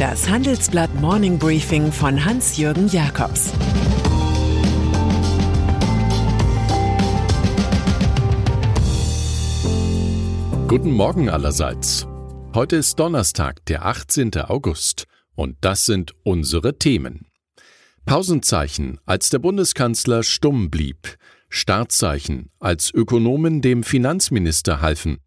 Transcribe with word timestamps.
Das 0.00 0.30
Handelsblatt 0.30 0.94
Morning 0.98 1.38
Briefing 1.38 1.92
von 1.92 2.24
Hans-Jürgen 2.24 2.88
Jakobs 2.88 3.52
Guten 10.68 10.92
Morgen 10.92 11.28
allerseits. 11.28 12.06
Heute 12.54 12.76
ist 12.76 12.98
Donnerstag, 12.98 13.62
der 13.66 13.84
18. 13.84 14.36
August. 14.36 15.04
Und 15.34 15.58
das 15.60 15.84
sind 15.84 16.14
unsere 16.22 16.78
Themen. 16.78 17.26
Pausenzeichen, 18.06 19.00
als 19.04 19.28
der 19.28 19.40
Bundeskanzler 19.40 20.22
stumm 20.22 20.70
blieb. 20.70 21.18
Startzeichen, 21.50 22.48
als 22.58 22.90
Ökonomen 22.90 23.60
dem 23.60 23.82
Finanzminister 23.82 24.80
halfen. 24.80 25.18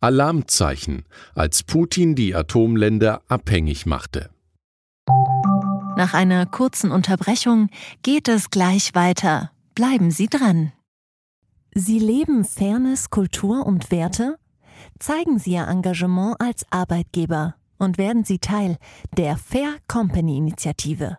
Alarmzeichen, 0.00 1.04
als 1.34 1.62
Putin 1.62 2.14
die 2.14 2.34
Atomländer 2.34 3.22
abhängig 3.28 3.86
machte. 3.86 4.30
Nach 5.96 6.12
einer 6.12 6.44
kurzen 6.44 6.90
Unterbrechung 6.90 7.70
geht 8.02 8.28
es 8.28 8.50
gleich 8.50 8.94
weiter. 8.94 9.50
Bleiben 9.74 10.10
Sie 10.10 10.26
dran. 10.26 10.72
Sie 11.74 11.98
leben 11.98 12.44
Fairness, 12.44 13.10
Kultur 13.10 13.66
und 13.66 13.90
Werte? 13.90 14.36
Zeigen 14.98 15.38
Sie 15.38 15.52
Ihr 15.52 15.68
Engagement 15.68 16.36
als 16.38 16.66
Arbeitgeber 16.70 17.54
und 17.78 17.98
werden 17.98 18.24
Sie 18.24 18.38
Teil 18.38 18.76
der 19.16 19.36
Fair 19.36 19.76
Company 19.88 20.36
Initiative. 20.36 21.18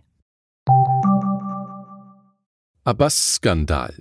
Abbas-Skandal. 2.83 3.93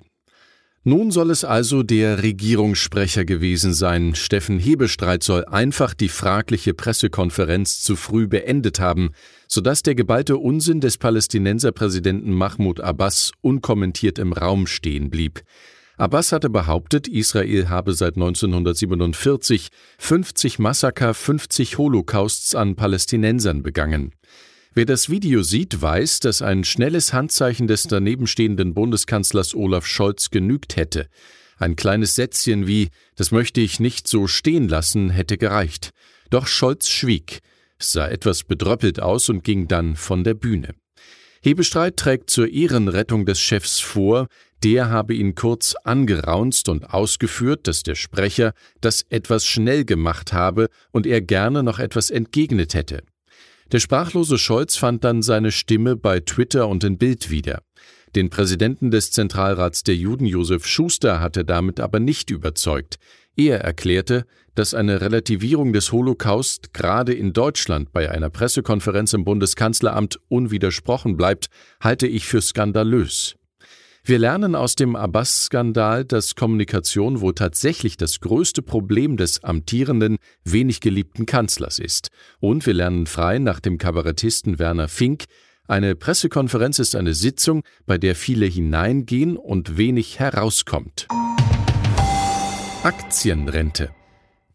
Nun 0.82 1.10
soll 1.10 1.30
es 1.30 1.44
also 1.44 1.82
der 1.82 2.22
Regierungssprecher 2.22 3.26
gewesen 3.26 3.74
sein. 3.74 4.14
Steffen 4.14 4.58
Hebestreit 4.58 5.22
soll 5.22 5.44
einfach 5.44 5.92
die 5.92 6.08
fragliche 6.08 6.72
Pressekonferenz 6.72 7.82
zu 7.82 7.96
früh 7.96 8.26
beendet 8.26 8.80
haben, 8.80 9.10
sodass 9.46 9.82
der 9.82 9.94
geballte 9.94 10.38
Unsinn 10.38 10.80
des 10.80 10.96
Palästinenserpräsidenten 10.96 12.32
Mahmoud 12.32 12.80
Abbas 12.80 13.32
unkommentiert 13.42 14.18
im 14.18 14.32
Raum 14.32 14.66
stehen 14.66 15.10
blieb. 15.10 15.42
Abbas 15.98 16.32
hatte 16.32 16.48
behauptet, 16.48 17.06
Israel 17.06 17.68
habe 17.68 17.92
seit 17.92 18.16
1947 18.16 19.68
50 19.98 20.58
Massaker, 20.58 21.12
50 21.12 21.76
Holocausts 21.76 22.54
an 22.54 22.74
Palästinensern 22.74 23.62
begangen. 23.62 24.14
Wer 24.72 24.84
das 24.84 25.10
Video 25.10 25.42
sieht, 25.42 25.82
weiß, 25.82 26.20
dass 26.20 26.42
ein 26.42 26.62
schnelles 26.62 27.12
Handzeichen 27.12 27.66
des 27.66 27.82
danebenstehenden 27.84 28.72
Bundeskanzlers 28.72 29.56
Olaf 29.56 29.84
Scholz 29.84 30.30
genügt 30.30 30.76
hätte. 30.76 31.08
Ein 31.58 31.74
kleines 31.74 32.14
Sätzchen 32.14 32.68
wie 32.68 32.90
Das 33.16 33.32
möchte 33.32 33.60
ich 33.60 33.80
nicht 33.80 34.06
so 34.06 34.28
stehen 34.28 34.68
lassen 34.68 35.10
hätte 35.10 35.38
gereicht. 35.38 35.90
Doch 36.30 36.46
Scholz 36.46 36.88
schwieg, 36.88 37.40
sah 37.80 38.06
etwas 38.06 38.44
bedröppelt 38.44 39.00
aus 39.00 39.28
und 39.28 39.42
ging 39.42 39.66
dann 39.66 39.96
von 39.96 40.22
der 40.22 40.34
Bühne. 40.34 40.76
Hebestreit 41.42 41.96
trägt 41.96 42.30
zur 42.30 42.48
Ehrenrettung 42.48 43.26
des 43.26 43.40
Chefs 43.40 43.80
vor, 43.80 44.28
der 44.62 44.88
habe 44.88 45.14
ihn 45.14 45.34
kurz 45.34 45.74
angeraunzt 45.82 46.68
und 46.68 46.94
ausgeführt, 46.94 47.66
dass 47.66 47.82
der 47.82 47.96
Sprecher 47.96 48.52
das 48.80 49.04
etwas 49.08 49.46
schnell 49.46 49.84
gemacht 49.84 50.32
habe 50.32 50.68
und 50.92 51.06
er 51.06 51.22
gerne 51.22 51.64
noch 51.64 51.80
etwas 51.80 52.10
entgegnet 52.10 52.74
hätte. 52.74 53.02
Der 53.72 53.78
sprachlose 53.78 54.36
Scholz 54.36 54.76
fand 54.76 55.04
dann 55.04 55.22
seine 55.22 55.52
Stimme 55.52 55.94
bei 55.94 56.18
Twitter 56.20 56.66
und 56.66 56.82
in 56.82 56.98
Bild 56.98 57.30
wieder. 57.30 57.62
Den 58.16 58.28
Präsidenten 58.28 58.90
des 58.90 59.12
Zentralrats 59.12 59.84
der 59.84 59.94
Juden 59.94 60.26
Josef 60.26 60.66
Schuster 60.66 61.20
hat 61.20 61.36
er 61.36 61.44
damit 61.44 61.78
aber 61.78 62.00
nicht 62.00 62.30
überzeugt. 62.30 62.96
Er 63.36 63.60
erklärte, 63.60 64.26
dass 64.56 64.74
eine 64.74 65.00
Relativierung 65.00 65.72
des 65.72 65.92
Holocaust 65.92 66.74
gerade 66.74 67.14
in 67.14 67.32
Deutschland 67.32 67.92
bei 67.92 68.10
einer 68.10 68.28
Pressekonferenz 68.28 69.12
im 69.12 69.24
Bundeskanzleramt 69.24 70.18
unwidersprochen 70.28 71.16
bleibt, 71.16 71.48
halte 71.80 72.08
ich 72.08 72.26
für 72.26 72.42
skandalös. 72.42 73.36
Wir 74.02 74.18
lernen 74.18 74.54
aus 74.54 74.76
dem 74.76 74.96
Abbas-Skandal, 74.96 76.04
dass 76.04 76.34
Kommunikation 76.34 77.20
wohl 77.20 77.34
tatsächlich 77.34 77.96
das 77.96 78.20
größte 78.20 78.62
Problem 78.62 79.16
des 79.16 79.44
amtierenden, 79.44 80.16
wenig 80.42 80.80
geliebten 80.80 81.26
Kanzlers 81.26 81.78
ist. 81.78 82.08
Und 82.40 82.66
wir 82.66 82.74
lernen 82.74 83.06
frei 83.06 83.38
nach 83.38 83.60
dem 83.60 83.78
Kabarettisten 83.78 84.58
Werner 84.58 84.88
Fink, 84.88 85.24
eine 85.68 85.94
Pressekonferenz 85.94 86.80
ist 86.80 86.96
eine 86.96 87.14
Sitzung, 87.14 87.62
bei 87.86 87.96
der 87.96 88.16
viele 88.16 88.46
hineingehen 88.46 89.36
und 89.36 89.76
wenig 89.76 90.18
herauskommt. 90.18 91.06
Aktienrente 92.82 93.90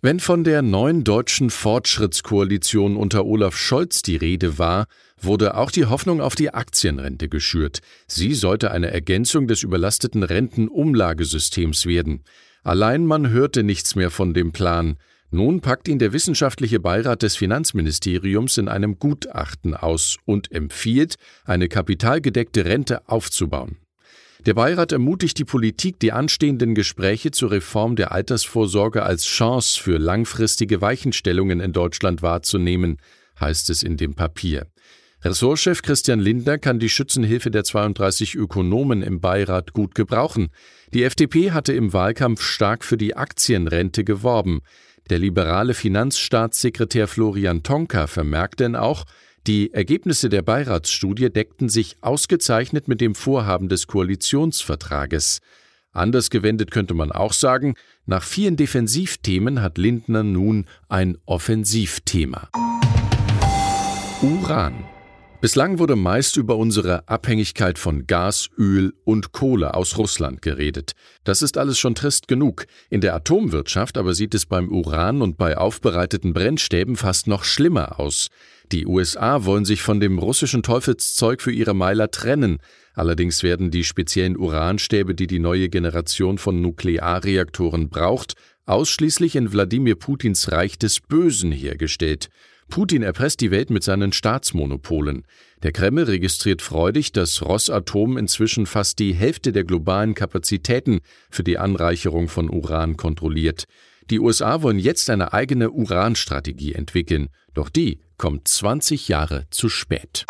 wenn 0.06 0.20
von 0.20 0.44
der 0.44 0.62
neuen 0.62 1.04
deutschen 1.04 1.50
Fortschrittskoalition 1.50 2.96
unter 2.96 3.26
Olaf 3.26 3.58
Scholz 3.58 4.04
die 4.04 4.18
Rede 4.18 4.60
war, 4.60 4.86
wurde 5.20 5.58
auch 5.58 5.72
die 5.72 5.88
Hoffnung 5.88 6.22
auf 6.22 6.36
die 6.36 6.54
Aktienrente 6.54 7.28
geschürt. 7.28 7.80
Sie 8.06 8.36
sollte 8.36 8.70
eine 8.70 8.92
Ergänzung 8.92 9.48
des 9.48 9.64
überlasteten 9.64 10.22
Rentenumlagesystems 10.22 11.88
werden. 11.88 12.24
Allein 12.62 13.08
man 13.08 13.32
hörte 13.32 13.64
nichts 13.64 13.96
mehr 13.96 14.12
von 14.12 14.36
dem 14.36 14.52
Plan. 14.52 14.98
Nun 15.32 15.62
packt 15.62 15.88
ihn 15.88 15.98
der 15.98 16.14
wissenschaftliche 16.14 16.80
Beirat 16.80 17.24
des 17.24 17.36
Finanzministeriums 17.36 18.60
in 18.60 18.68
einem 18.68 19.00
Gutachten 19.00 19.74
aus 19.74 20.18
und 20.26 20.52
empfiehlt, 20.52 21.16
eine 21.46 21.68
kapitalgedeckte 21.68 22.64
Rente 22.66 23.10
aufzubauen. 23.10 23.80
Der 24.46 24.54
Beirat 24.54 24.92
ermutigt 24.92 25.40
die 25.40 25.44
Politik, 25.44 26.00
die 26.00 26.12
anstehenden 26.12 26.76
Gespräche 26.76 27.32
zur 27.32 27.50
Reform 27.50 27.96
der 27.96 28.12
Altersvorsorge 28.12 29.02
als 29.02 29.26
Chance 29.26 29.82
für 29.82 29.98
langfristige 29.98 30.82
Weichenstellungen 30.82 31.60
in 31.60 31.74
Deutschland 31.74 32.22
wahrzunehmen, 32.22 32.98
heißt 33.40 33.72
es 33.72 33.82
in 33.82 33.98
dem 33.98 34.14
Papier. 34.14 34.68
Ressortchef 35.24 35.82
Christian 35.82 36.20
Lindner 36.20 36.60
kann 36.60 36.78
die 36.78 36.90
Schützenhilfe 36.90 37.50
der 37.50 37.64
32 37.64 38.36
Ökonomen 38.36 39.02
im 39.02 39.20
Beirat 39.20 39.74
gut 39.74 39.96
gebrauchen. 39.96 40.50
Die 40.94 41.02
FDP 41.02 41.50
hatte 41.50 41.74
im 41.74 41.92
Wahlkampf 41.94 42.44
stark 42.44 42.86
für 42.86 42.98
die 42.98 43.16
Aktienrente 43.16 44.04
geworben. 44.04 44.62
Der 45.10 45.18
liberale 45.18 45.74
Finanzstaatssekretär 45.74 47.08
Florian 47.08 47.64
Tonka 47.64 48.06
vermerkt 48.06 48.60
denn 48.60 48.76
auch, 48.76 49.06
die 49.48 49.74
Ergebnisse 49.74 50.30
der 50.30 50.42
Beiratsstudie 50.42 51.30
deckten 51.30 51.70
sich 51.70 51.98
ausgezeichnet 52.02 52.88
mit 52.88 53.02
dem 53.02 53.14
Vorhaben 53.14 53.70
des 53.70 53.88
Koalitionsvertrages. 53.88 55.40
Anders 55.92 56.30
gewendet 56.30 56.72
könnte 56.72 56.94
man 56.94 57.12
auch 57.12 57.34
sagen, 57.34 57.76
nach 58.06 58.24
vielen 58.24 58.58
Defensivthemen 58.58 59.62
hat 59.62 59.78
Lindner 59.78 60.24
nun 60.24 60.66
ein 60.90 61.18
Offensivthema. 61.26 62.50
Uran 64.22 64.84
Bislang 65.46 65.78
wurde 65.78 65.96
meist 65.96 66.38
über 66.38 66.58
unsere 66.58 67.08
Abhängigkeit 67.08 67.78
von 67.78 68.08
Gas, 68.08 68.50
Öl 68.58 68.96
und 69.04 69.32
Kohle 69.32 69.76
aus 69.76 69.96
Russland 70.00 70.42
geredet. 70.42 70.94
Das 71.24 71.44
ist 71.44 71.60
alles 71.60 71.78
schon 71.78 71.94
trist 71.94 72.28
genug. 72.28 72.66
In 72.90 73.00
der 73.00 73.14
Atomwirtschaft 73.14 74.00
aber 74.00 74.16
sieht 74.16 74.34
es 74.34 74.48
beim 74.48 74.70
Uran 74.70 75.22
und 75.22 75.38
bei 75.38 75.56
aufbereiteten 75.56 76.34
Brennstäben 76.34 76.96
fast 76.96 77.28
noch 77.28 77.44
schlimmer 77.44 78.00
aus. 78.00 78.30
Die 78.72 78.88
USA 78.88 79.46
wollen 79.46 79.66
sich 79.66 79.84
von 79.84 80.00
dem 80.00 80.18
russischen 80.18 80.64
Teufelszeug 80.64 81.44
für 81.44 81.52
ihre 81.52 81.76
Meiler 81.76 82.10
trennen. 82.10 82.58
Allerdings 82.96 83.44
werden 83.44 83.70
die 83.70 83.84
speziellen 83.84 84.38
Uranstäbe, 84.38 85.14
die 85.14 85.28
die 85.28 85.38
neue 85.38 85.70
Generation 85.70 86.40
von 86.40 86.60
Nuklearreaktoren 86.60 87.90
braucht, 87.90 88.34
ausschließlich 88.66 89.36
in 89.36 89.54
Wladimir 89.54 89.94
Putins 89.94 90.52
Reich 90.52 90.80
des 90.80 91.02
Bösen 91.02 91.52
hergestellt. 91.52 92.30
Putin 92.70 93.04
erpresst 93.04 93.42
die 93.42 93.52
Welt 93.52 93.70
mit 93.70 93.84
seinen 93.84 94.12
Staatsmonopolen. 94.12 95.26
Der 95.64 95.72
Kreml 95.72 96.04
registriert 96.04 96.62
freudig, 96.62 97.12
dass 97.12 97.42
Rosatom 97.42 98.18
inzwischen 98.18 98.66
fast 98.66 99.00
die 99.00 99.14
Hälfte 99.14 99.52
der 99.52 99.64
globalen 99.64 100.14
Kapazitäten 100.14 101.00
für 101.30 101.44
die 101.44 101.58
Anreicherung 101.58 102.28
von 102.28 102.50
Uran 102.50 102.98
kontrolliert. 102.98 103.66
Die 104.10 104.20
USA 104.20 104.62
wollen 104.62 104.80
jetzt 104.80 105.10
eine 105.10 105.34
eigene 105.34 105.72
Uranstrategie 105.72 106.74
entwickeln, 106.74 107.30
doch 107.54 107.70
die 107.70 108.00
kommt 108.18 108.48
20 108.48 109.08
Jahre 109.08 109.46
zu 109.50 109.70
spät. 109.70 110.26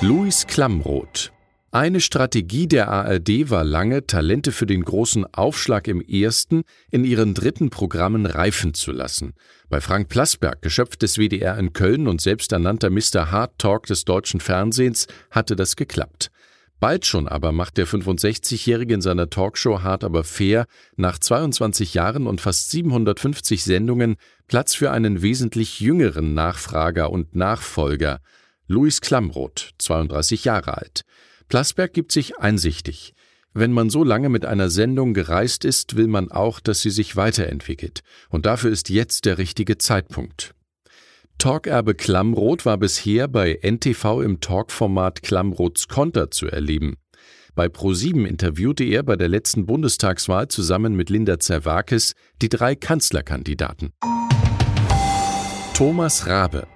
Louis 0.00 0.46
Klamroth 0.46 1.33
Eine 1.74 2.00
Strategie 2.00 2.68
der 2.68 2.88
ARD 2.88 3.50
war 3.50 3.64
lange, 3.64 4.06
Talente 4.06 4.52
für 4.52 4.64
den 4.64 4.84
großen 4.84 5.26
Aufschlag 5.34 5.88
im 5.88 6.00
ersten, 6.00 6.62
in 6.92 7.04
ihren 7.04 7.34
dritten 7.34 7.68
Programmen 7.70 8.26
reifen 8.26 8.74
zu 8.74 8.92
lassen. 8.92 9.32
Bei 9.68 9.80
Frank 9.80 10.08
Plasberg, 10.08 10.62
Geschöpf 10.62 10.96
des 10.96 11.18
WDR 11.18 11.58
in 11.58 11.72
Köln 11.72 12.06
und 12.06 12.20
selbsternannter 12.20 12.90
Mr. 12.90 13.32
Hard 13.32 13.58
Talk 13.58 13.86
des 13.86 14.04
deutschen 14.04 14.38
Fernsehens, 14.38 15.08
hatte 15.32 15.56
das 15.56 15.74
geklappt. 15.74 16.30
Bald 16.78 17.06
schon 17.06 17.26
aber 17.26 17.50
macht 17.50 17.76
der 17.76 17.88
65-Jährige 17.88 18.94
in 18.94 19.00
seiner 19.00 19.28
Talkshow 19.28 19.82
Hart 19.82 20.04
aber 20.04 20.22
fair 20.22 20.66
nach 20.94 21.18
22 21.18 21.92
Jahren 21.92 22.28
und 22.28 22.40
fast 22.40 22.70
750 22.70 23.64
Sendungen 23.64 24.14
Platz 24.46 24.76
für 24.76 24.92
einen 24.92 25.22
wesentlich 25.22 25.80
jüngeren 25.80 26.34
Nachfrager 26.34 27.10
und 27.10 27.34
Nachfolger, 27.34 28.20
Luis 28.68 29.00
Klamroth, 29.00 29.72
32 29.78 30.44
Jahre 30.44 30.78
alt. 30.78 31.04
Plasberg 31.48 31.92
gibt 31.92 32.12
sich 32.12 32.38
einsichtig. 32.38 33.14
Wenn 33.52 33.70
man 33.70 33.88
so 33.88 34.02
lange 34.02 34.28
mit 34.28 34.44
einer 34.44 34.68
Sendung 34.68 35.14
gereist 35.14 35.64
ist, 35.64 35.96
will 35.96 36.08
man 36.08 36.30
auch, 36.32 36.58
dass 36.58 36.80
sie 36.80 36.90
sich 36.90 37.14
weiterentwickelt. 37.14 38.02
Und 38.28 38.46
dafür 38.46 38.70
ist 38.70 38.90
jetzt 38.90 39.26
der 39.26 39.38
richtige 39.38 39.78
Zeitpunkt. 39.78 40.54
Talkerbe 41.38 41.94
Klammroth 41.94 42.66
war 42.66 42.78
bisher 42.78 43.28
bei 43.28 43.58
NTV 43.62 44.22
im 44.22 44.40
Talkformat 44.40 45.22
Klammroths 45.22 45.86
Konter 45.88 46.30
zu 46.30 46.46
erleben. 46.46 46.96
Bei 47.54 47.68
ProSieben 47.68 48.26
interviewte 48.26 48.82
er 48.82 49.04
bei 49.04 49.14
der 49.14 49.28
letzten 49.28 49.66
Bundestagswahl 49.66 50.48
zusammen 50.48 50.96
mit 50.96 51.08
Linda 51.08 51.38
Zerwakis 51.38 52.14
die 52.42 52.48
drei 52.48 52.74
Kanzlerkandidaten. 52.74 53.92
Thomas 55.74 56.26
Rabe 56.26 56.66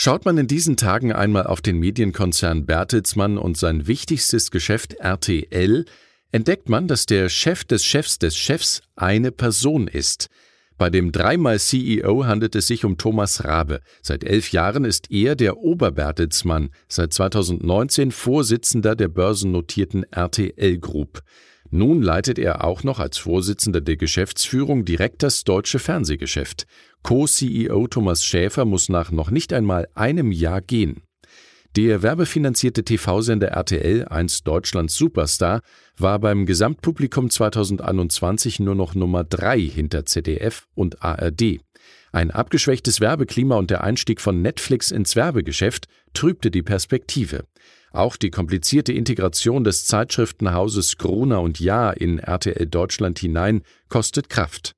Schaut 0.00 0.24
man 0.24 0.38
in 0.38 0.46
diesen 0.46 0.76
Tagen 0.76 1.12
einmal 1.12 1.48
auf 1.48 1.60
den 1.60 1.80
Medienkonzern 1.80 2.66
Bertelsmann 2.66 3.36
und 3.36 3.56
sein 3.56 3.88
wichtigstes 3.88 4.52
Geschäft 4.52 4.94
RTL, 5.00 5.86
entdeckt 6.30 6.68
man, 6.68 6.86
dass 6.86 7.04
der 7.04 7.28
Chef 7.28 7.64
des 7.64 7.84
Chefs 7.84 8.20
des 8.20 8.36
Chefs 8.36 8.80
eine 8.94 9.32
Person 9.32 9.88
ist. 9.88 10.28
Bei 10.76 10.88
dem 10.88 11.10
dreimal 11.10 11.58
CEO 11.58 12.26
handelt 12.26 12.54
es 12.54 12.68
sich 12.68 12.84
um 12.84 12.96
Thomas 12.96 13.44
Rabe. 13.44 13.80
Seit 14.00 14.22
elf 14.22 14.52
Jahren 14.52 14.84
ist 14.84 15.10
er 15.10 15.34
der 15.34 15.56
Oberbertelsmann, 15.56 16.70
seit 16.86 17.12
2019 17.12 18.12
Vorsitzender 18.12 18.94
der 18.94 19.08
börsennotierten 19.08 20.04
RTL 20.12 20.78
Group. 20.78 21.24
Nun 21.70 22.02
leitet 22.02 22.38
er 22.38 22.64
auch 22.64 22.82
noch 22.82 22.98
als 22.98 23.18
Vorsitzender 23.18 23.80
der 23.80 23.96
Geschäftsführung 23.96 24.84
direkt 24.84 25.22
das 25.22 25.44
deutsche 25.44 25.78
Fernsehgeschäft. 25.78 26.66
Co-CEO 27.02 27.86
Thomas 27.88 28.24
Schäfer 28.24 28.64
muss 28.64 28.88
nach 28.88 29.10
noch 29.10 29.30
nicht 29.30 29.52
einmal 29.52 29.88
einem 29.94 30.32
Jahr 30.32 30.60
gehen. 30.60 31.02
Der 31.76 32.02
werbefinanzierte 32.02 32.82
TV-Sender 32.82 33.48
RTL, 33.48 34.06
einst 34.08 34.48
Deutschlands 34.48 34.96
Superstar, 34.96 35.60
war 35.98 36.18
beim 36.18 36.46
Gesamtpublikum 36.46 37.28
2021 37.28 38.58
nur 38.58 38.74
noch 38.74 38.94
Nummer 38.94 39.22
drei 39.22 39.60
hinter 39.60 40.06
ZDF 40.06 40.66
und 40.74 41.02
ARD. 41.02 41.60
Ein 42.12 42.30
abgeschwächtes 42.30 43.00
Werbeklima 43.00 43.56
und 43.56 43.70
der 43.70 43.84
Einstieg 43.84 44.20
von 44.20 44.40
Netflix 44.42 44.90
ins 44.90 45.16
Werbegeschäft 45.16 45.86
trübte 46.14 46.50
die 46.50 46.62
Perspektive. 46.62 47.44
Auch 47.90 48.16
die 48.16 48.30
komplizierte 48.30 48.92
Integration 48.92 49.64
des 49.64 49.86
Zeitschriftenhauses 49.86 50.98
Gruner 50.98 51.40
und 51.40 51.60
Jahr 51.60 51.96
in 51.96 52.18
RTL 52.18 52.66
Deutschland 52.66 53.18
hinein 53.18 53.62
kostet 53.88 54.28
Kraft. 54.28 54.74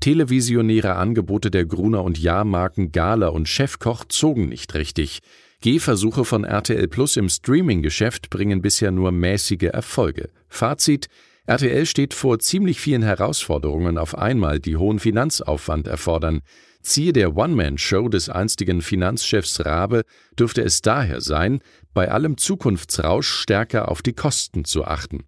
Televisionäre 0.00 0.96
Angebote 0.96 1.50
der 1.50 1.64
Gruner 1.64 2.04
und 2.04 2.18
Jahrmarken 2.18 2.92
Gala 2.92 3.28
und 3.28 3.48
Chefkoch 3.48 4.04
zogen 4.08 4.48
nicht 4.48 4.74
richtig. 4.74 5.20
Gehversuche 5.62 6.24
von 6.24 6.44
RTL 6.44 6.86
Plus 6.88 7.16
im 7.16 7.28
Streaming-Geschäft 7.28 8.28
bringen 8.28 8.60
bisher 8.60 8.90
nur 8.90 9.10
mäßige 9.10 9.70
Erfolge. 9.72 10.28
Fazit: 10.48 11.08
RTL 11.46 11.86
steht 11.86 12.12
vor 12.12 12.40
ziemlich 12.40 12.80
vielen 12.80 13.02
Herausforderungen 13.02 13.98
auf 13.98 14.18
einmal, 14.18 14.58
die 14.58 14.76
hohen 14.76 14.98
Finanzaufwand 14.98 15.86
erfordern. 15.86 16.40
Ziel 16.82 17.12
der 17.12 17.36
One-Man-Show 17.36 18.08
des 18.08 18.28
einstigen 18.28 18.82
Finanzchefs 18.82 19.64
Rabe 19.64 20.02
dürfte 20.38 20.62
es 20.62 20.82
daher 20.82 21.20
sein, 21.20 21.60
bei 21.94 22.10
allem 22.10 22.36
Zukunftsrausch 22.36 23.28
stärker 23.28 23.90
auf 23.90 24.02
die 24.02 24.12
Kosten 24.12 24.64
zu 24.64 24.84
achten. 24.84 25.24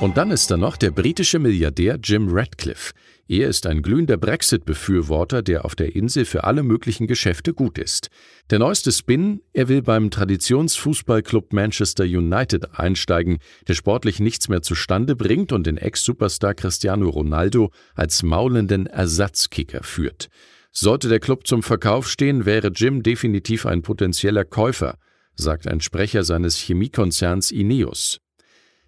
Und 0.00 0.16
dann 0.16 0.30
ist 0.32 0.50
da 0.50 0.56
noch 0.56 0.76
der 0.76 0.90
britische 0.90 1.38
Milliardär 1.38 1.98
Jim 2.02 2.28
Radcliffe. 2.30 2.92
Er 3.26 3.48
ist 3.48 3.66
ein 3.66 3.80
glühender 3.80 4.18
Brexit-Befürworter, 4.18 5.40
der 5.40 5.64
auf 5.64 5.76
der 5.76 5.94
Insel 5.94 6.26
für 6.26 6.44
alle 6.44 6.62
möglichen 6.62 7.06
Geschäfte 7.06 7.54
gut 7.54 7.78
ist. 7.78 8.10
Der 8.50 8.58
neueste 8.58 8.92
Spin, 8.92 9.40
er 9.54 9.68
will 9.68 9.80
beim 9.80 10.10
Traditionsfußballclub 10.10 11.54
Manchester 11.54 12.04
United 12.04 12.78
einsteigen, 12.78 13.38
der 13.66 13.74
sportlich 13.74 14.20
nichts 14.20 14.48
mehr 14.48 14.60
zustande 14.60 15.16
bringt 15.16 15.52
und 15.52 15.66
den 15.66 15.78
Ex-Superstar 15.78 16.54
Cristiano 16.54 17.08
Ronaldo 17.08 17.70
als 17.94 18.22
maulenden 18.22 18.86
Ersatzkicker 18.86 19.82
führt. 19.84 20.28
Sollte 20.70 21.08
der 21.08 21.20
Club 21.20 21.46
zum 21.46 21.62
Verkauf 21.62 22.10
stehen, 22.10 22.44
wäre 22.44 22.72
Jim 22.74 23.02
definitiv 23.02 23.64
ein 23.64 23.80
potenzieller 23.80 24.44
Käufer, 24.44 24.98
sagt 25.36 25.66
ein 25.66 25.80
Sprecher 25.80 26.24
seines 26.24 26.58
Chemiekonzerns 26.58 27.52
Ineos. 27.52 28.20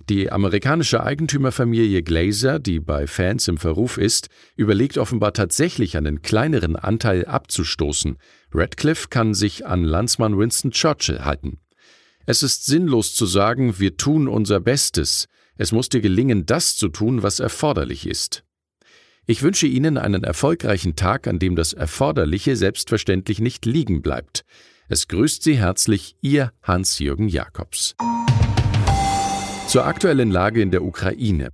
Die 0.09 0.31
amerikanische 0.31 1.03
Eigentümerfamilie 1.03 2.05
Glazer, 2.05 2.61
die 2.61 2.79
bei 2.79 3.09
Fans 3.09 3.49
im 3.49 3.59
Verruf 3.59 3.99
ist, 3.99 4.29
überlegt 4.55 4.99
offenbar 4.99 5.33
tatsächlich 5.33 5.97
einen 5.97 6.23
kleineren 6.23 6.77
Anteil 6.77 7.25
abzustoßen. 7.25 8.17
Radcliffe 8.53 9.09
kann 9.09 9.35
sich 9.35 9.67
an 9.67 9.83
Landsmann 9.83 10.39
Winston 10.39 10.71
Churchill 10.71 11.25
halten. 11.25 11.59
Es 12.25 12.45
ist 12.45 12.67
sinnlos 12.67 13.15
zu 13.15 13.27
sagen, 13.27 13.81
wir 13.81 13.97
tun 13.97 14.29
unser 14.29 14.61
Bestes. 14.61 15.27
Es 15.57 15.73
muss 15.73 15.89
dir 15.89 16.01
gelingen, 16.01 16.47
das 16.47 16.77
zu 16.77 16.89
tun, 16.89 17.25
was 17.25 17.41
erforderlich 17.41 18.07
ist. 18.07 18.45
Ich 19.27 19.43
wünsche 19.43 19.67
Ihnen 19.67 19.99
einen 19.99 20.23
erfolgreichen 20.23 20.95
Tag, 20.95 21.27
an 21.27 21.41
dem 21.41 21.57
das 21.57 21.73
Erforderliche 21.73 22.55
selbstverständlich 22.55 23.41
nicht 23.41 23.67
liegen 23.67 24.03
bleibt. 24.03 24.45
Es 24.89 25.09
grüßt 25.09 25.43
Sie 25.43 25.57
herzlich 25.57 26.15
Ihr 26.21 26.53
Hans-Jürgen 26.63 27.27
Jakobs. 27.27 27.97
Zur 29.67 29.85
aktuellen 29.85 30.31
Lage 30.31 30.63
in 30.63 30.71
der 30.71 30.85
Ukraine. 30.85 31.51